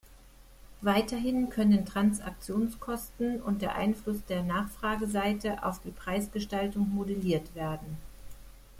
Weiterhin 0.81 1.51
können 1.51 1.85
Transaktionskosten 1.85 3.39
und 3.39 3.61
der 3.61 3.75
Einfluss 3.75 4.17
der 4.27 4.41
Nachfrageseite 4.41 5.63
auf 5.63 5.79
die 5.83 5.91
Preisgestaltung 5.91 6.89
modelliert 6.91 7.53
werden. 7.53 7.97